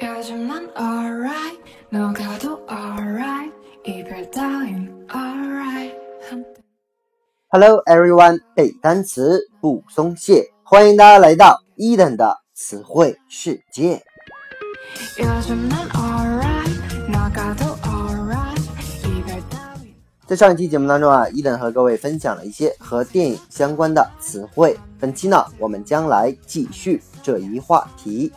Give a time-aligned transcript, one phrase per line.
[0.00, 1.58] 요즘 난 alright
[1.90, 3.52] 너가 더 alright
[3.84, 5.94] 이별 따윈 alright
[7.50, 14.02] Hello everyone，背单词不松懈，欢迎大家来到伊登的词汇世界。
[15.18, 18.60] 요즘 난 alright 너가 더 alright
[19.06, 19.94] 이별 따윈
[20.26, 24.74] 在上一期节目当中啊，伊登和各位分享了一些和电影相关的词汇。
[24.98, 28.32] 本期呢，我们将来继续这一话题。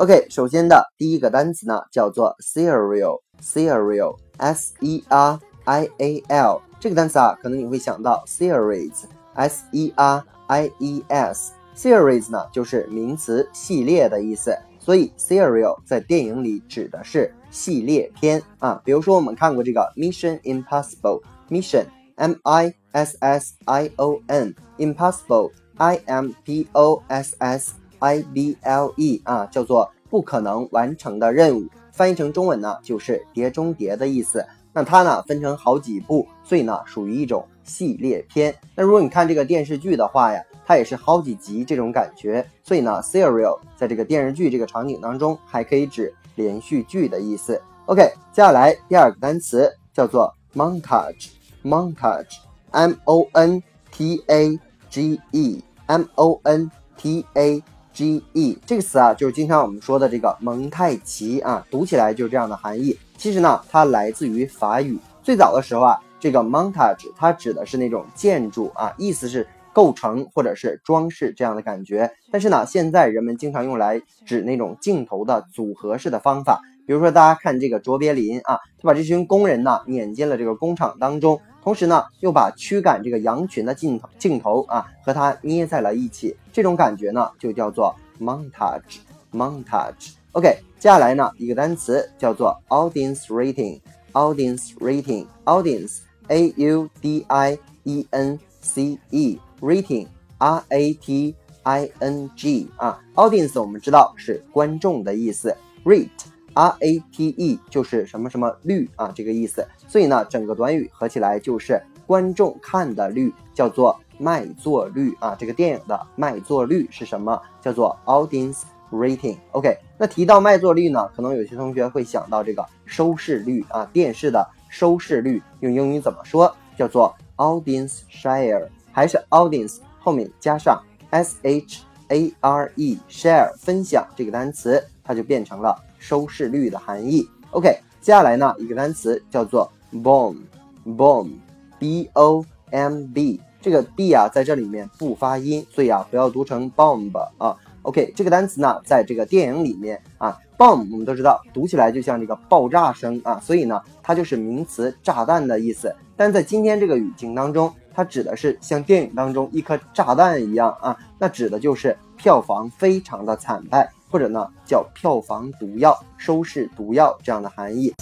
[0.00, 6.62] OK，首先的第一个单词呢，叫做 cereal，cereal，s e r i a l。
[6.80, 11.52] 这个单词啊，可能你会想到 series，s e r i e s。
[11.76, 18.80] series 呢，就是名词系列的意思，所以 serial 在电影里指的是系列片啊。
[18.82, 27.74] 比如说我们看过这个 Mission Impossible，Mission M I S S I O N，Impossible I M P O S S。
[28.00, 34.44] I B L E 啊，叫做不可能完成的任务，翻译成中文呢就是碟中谍的意思。
[34.72, 38.54] 那它呢分成好几部，所以呢属于一种系列片。
[38.74, 47.60] 那如果你看这个电视剧的话呀，它也是好几集这种感觉，所以呢 serial 在这个电视剧这个场景当中还可以指连续剧的意思。
[47.86, 53.60] OK，接下来第二个单词叫做 Montage，Montage，M O N
[53.90, 54.56] T A
[54.88, 62.96] G E，M O N T A G G E 这个词啊，就是经常我们说的这个蒙太奇啊，读起来就是这样的含义。
[63.16, 64.98] 其实呢，它来自于法语。
[65.22, 72.10] 最早的时候啊，这个 montage 它指的是那种建筑啊，意思是构成或者是装饰这样的感觉。
[72.30, 76.62] 但是呢，现在人们经常用来指那种镜头的组合式的方法。
[76.86, 88.98] 比如说，大家看这个卓别林啊，他把这群工人呢撵进了这个工厂当中，同时呢又把驱赶这个羊群的镜头镜头啊和它捏在了一起，这种感觉呢就叫做 montage
[89.32, 90.12] montage。
[90.32, 93.80] OK，接下来呢一个单词叫做 audience rating
[94.12, 95.98] audience rating audience
[96.28, 100.06] a u d i e n c e rating
[100.38, 105.54] r a t i n g 啊，audience 我们知道是观众的意思
[105.84, 106.08] ，rate。
[106.54, 109.66] R A T E 就是什么什么率啊，这个意思。
[109.88, 115.36] 所以呢，整个短语合起来就是观众看的率，叫做卖座率啊。
[115.38, 117.40] 这个电影的卖座率是什么？
[117.60, 119.36] 叫做 audience rating。
[119.52, 126.54] OK，那提到卖座率呢，可能有些同学会想到这个收视率啊，电视的收视率用英语怎么说？
[126.76, 135.76] 叫做 audience share，还是 audience 后面加上 S H A R E share 分享这个单词，它就变成了。
[136.02, 137.28] 收视率的含义。
[137.50, 147.54] OK，接下来呢，一个单词叫做 bomb，bomb，b o m b，这个 b 啊在这里面不发音，所以啊不要读成 bomb 啊。
[147.82, 155.94] OK，这个单词呢，在这个电影里面啊，bomb 我们都知道读起来就像这个爆炸声啊，所以呢它就是名词炸弹的意思。
[156.16, 163.92] 但在今天这个语境当中，它指的是像电影当中一颗炸弹一样啊，那指的就是票房非常的惨败。
[164.10, 167.94] 或者呢，叫票房毒药、收视毒药这样的含义。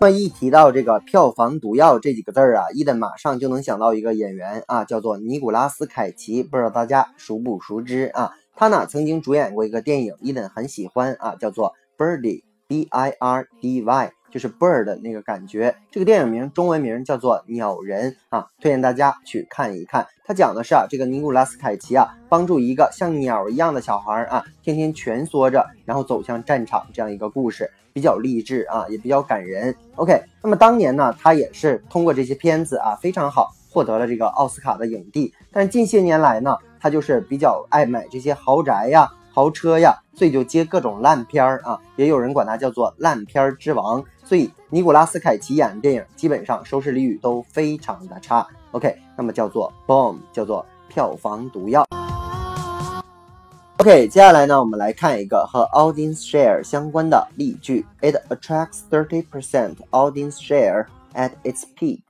[0.00, 8.32] 那么一提到这个票房毒药这几个字儿啊，伊登马上就能想到一个演员啊，叫做尼古拉斯凯奇，不知道大家熟不熟知啊？
[8.54, 14.12] 他呢曾经主演过一个电影，伊登很喜欢啊，叫做 Birdy，B I R D Y。
[14.30, 20.06] 就是 bird 那个感觉，这个电影名中文名叫做《鸟人》啊，推荐大家去看一看。
[20.24, 29.74] 它讲的是啊，这个尼古拉斯凯奇啊，帮助一个像鸟一样的小孩啊，天天蜷缩着，然后走向战场这样一个故事，比较励志啊，也比较感人。
[29.96, 35.32] OK，那么当年呢，他也是通过这些片子啊，非常好，获得了这个奥斯卡的影帝。
[35.50, 39.10] 但近些年来呢，他就是比较爱买这些豪宅呀。
[39.30, 44.04] 豪车呀，所以就接各种烂片儿啊，也有人管他叫做烂片儿之王。
[44.24, 48.46] 所以尼古拉斯凯奇演的电影基本上收视率都非常的差。
[48.72, 51.86] OK，那么叫做 bomb，叫做票房毒药。
[53.78, 57.86] OK，接下来呢，我们来看一个和 audience share 相关的例句。
[58.00, 62.02] It attracts thirty percent audience share at its peak.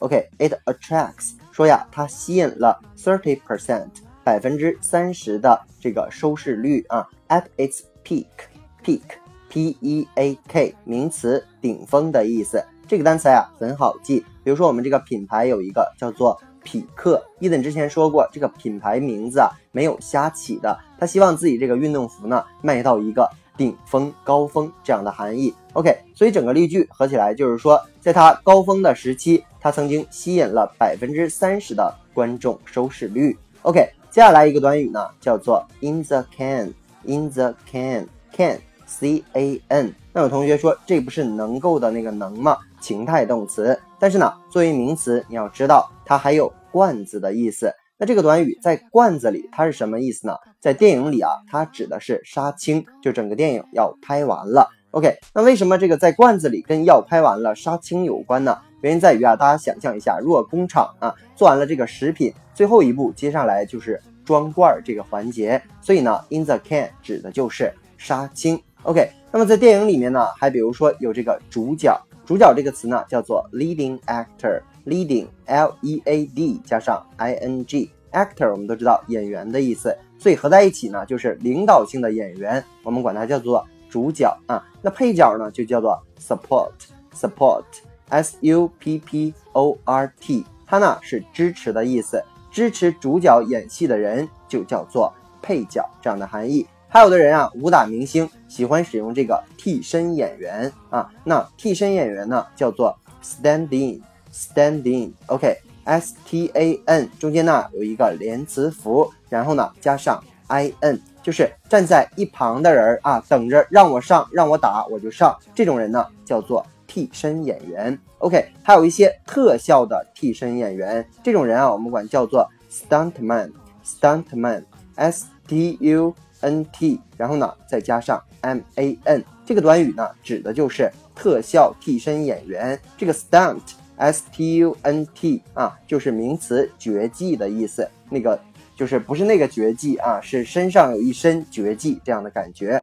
[0.00, 4.01] OK，it attracts 说呀，它吸引了 thirty percent。
[4.24, 12.64] 百分之三十的这个收视率啊，at its peak，peak，p e a k，名词，顶峰的意思。
[12.86, 25.54] 这个单词呀很好记，比如说我们这个品牌有一个叫做匹克，伊登之前说过，这个品牌名字啊没有瞎起的，他希望自己这个运动服呢卖到一个顶峰、高峰这样的含义。
[25.72, 33.36] OK，所以整个例句合起来就是说，在它高峰的时期，它曾经吸引了百分之三十的观众收视率。
[33.62, 33.90] OK。
[34.12, 39.94] 接下来一个短语呢，叫做 in the can，in the can，can，c a n。
[40.12, 42.58] 那有同学说，这不是能够的那个能吗？
[42.78, 43.80] 情态动词。
[43.98, 47.72] 但是呢，作为名词，你要知道它还有罐子的意思。
[47.96, 50.34] 那这个短语在罐子里，它是什么意思呢？
[50.60, 54.68] 在电影里啊，它指的是杀青，就整个电影要拍完了。
[54.90, 58.58] OK，那为什么这个在罐子里跟要拍完了杀青有关呢？
[58.82, 68.60] 原因在于啊，大家想象一下，如果工厂啊做完了这个食品，最后一步接下来就是装罐这个环节，所以呢，in the can 指的就是杀青。
[68.82, 83.66] OK，那么在电影里面呢，还比如说有这个主角，主角这个词呢叫做 leading actor，leading L E A D 加上 I N G，actor 我们都知道演员的意思，所以合在一起呢就是领导性的演员，我们管它叫做。
[83.92, 96.66] 主角啊，那配角呢就叫做 support，support，s u p p o r t，它呢是支持的意思，支持主角演戏的人就叫做配角这样的含义。
[96.88, 111.00] 还有的人啊，武打明星喜欢使用这个替身演员啊，那替身演员呢叫做 stand in，stand in，OK，s t a n 中间呢有一个连词符，然后呢加上 i n。
[111.22, 115.38] 就是站在一旁的人啊，等着让我上，让我打我就上。
[115.54, 117.96] 这种人呢，叫做替身演员。
[118.22, 123.50] OK，还有一些特效的替身演员，这种人啊，我们管叫做 stuntman。
[123.84, 132.78] stuntman，s t u n t，然后呢再加上 m a n，这个短语呢指的就是特效替身演员。
[132.96, 137.88] 这个 stunt，s t u n t 啊，就是名词绝技的意思。
[138.08, 138.38] 那个。
[138.74, 142.80] 就是不是那个绝技啊，是身上有一身绝技这样的感觉。